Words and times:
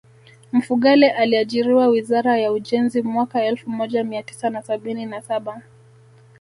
Mfugale 0.51 1.09
aliajiriwa 1.11 1.87
wizara 1.87 2.37
ya 2.37 2.51
ujenzi 2.51 3.01
mwaka 3.03 3.43
elfu 3.45 3.69
moja 3.69 4.03
mia 4.03 4.23
tisa 4.23 4.49
na 4.49 4.61
sabini 4.61 5.05
na 5.05 5.21
saba 5.21 5.61